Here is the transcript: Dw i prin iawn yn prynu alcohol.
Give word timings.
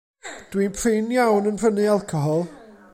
Dw 0.53 0.61
i 0.63 0.69
prin 0.77 1.13
iawn 1.17 1.49
yn 1.51 1.61
prynu 1.61 1.85
alcohol. 1.97 2.43